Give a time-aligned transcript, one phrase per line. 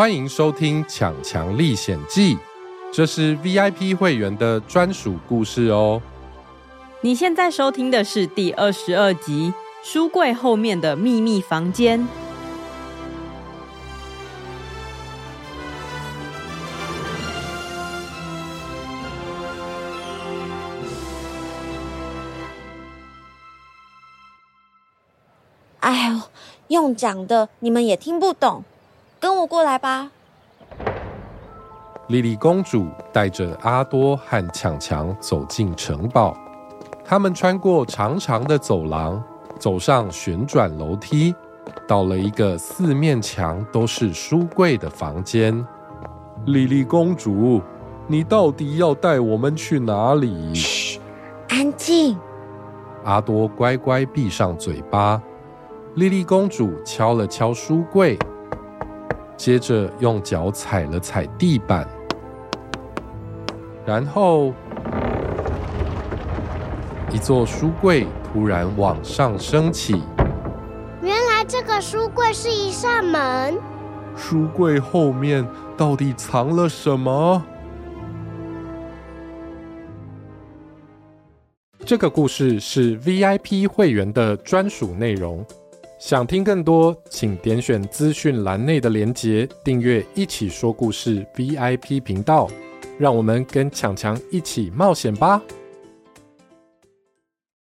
[0.00, 2.34] 欢迎收听《抢强历险记》，
[2.90, 6.00] 这是 VIP 会员的专属故事哦。
[7.02, 9.52] 你现在收听的是第二十二集
[9.86, 12.00] 《书柜后面的秘密房间》。
[25.80, 26.22] 哎呦，
[26.68, 28.64] 用讲的你们也听不懂。
[29.20, 30.10] 跟我过来吧。
[32.08, 36.36] 莉莉公主带着阿多和强强走进城堡，
[37.04, 39.22] 他们穿过长长的走廊，
[39.58, 41.32] 走上旋转楼梯，
[41.86, 45.64] 到了一个四面墙都是书柜的房间。
[46.46, 47.60] 莉莉公主，
[48.08, 50.54] 你到底要带我们去哪里？
[50.54, 50.98] 嘘，
[51.50, 52.18] 安静。
[53.04, 55.22] 阿多乖乖闭上嘴巴。
[55.94, 58.18] 莉莉公主敲了敲书柜。
[59.40, 61.88] 接着用脚踩了踩地板，
[63.86, 64.52] 然后
[67.10, 70.02] 一座书柜突然往上升起。
[71.00, 73.56] 原来这个书柜是一扇门。
[74.14, 77.42] 书柜后面到底藏了什么？
[81.86, 85.42] 这个故事是 VIP 会员的专属内容。
[86.00, 92.48] 想听更多，请点选资讯栏内的连结，订阅“一起说故事 ”VIP 频道，
[92.98, 95.42] 让我们跟强强一起冒险吧。